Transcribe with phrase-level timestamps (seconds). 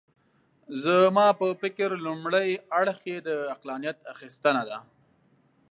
[0.83, 4.77] زما په فکر لومړی اړخ یې د عقلانیت اخیستنه ده.